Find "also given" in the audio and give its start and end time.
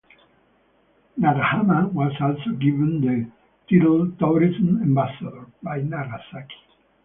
2.19-3.01